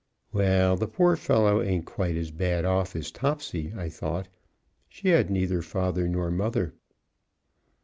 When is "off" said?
2.65-2.95